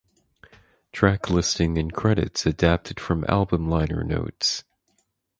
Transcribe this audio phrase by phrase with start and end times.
[0.91, 4.63] Track listing and credits adapted from album liner notes.